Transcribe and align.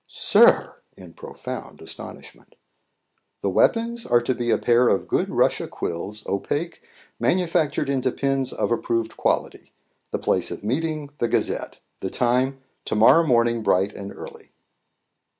"Sir!" 0.07 0.81
in 0.97 1.13
profound 1.13 1.79
astonishment. 1.79 2.55
"The 3.41 3.51
weapons 3.51 4.03
are 4.03 4.19
to 4.21 4.33
be 4.33 4.49
a 4.49 4.57
pair 4.57 4.87
of 4.89 5.07
good 5.07 5.29
Russia 5.29 5.67
quills, 5.67 6.25
opaque, 6.25 6.81
manufactured 7.19 7.87
into 7.87 8.11
pens 8.11 8.51
of 8.51 8.71
approved 8.71 9.15
quality. 9.15 9.73
The 10.09 10.17
place 10.17 10.49
of 10.49 10.63
meeting, 10.63 11.11
the 11.19 11.27
mdash; 11.27 11.31
Gazette; 11.33 11.77
the 11.99 12.09
time, 12.09 12.63
to 12.85 12.95
morrow 12.95 13.23
morning, 13.27 13.61
bright 13.61 13.93
and 13.93 14.11
early." 14.11 14.53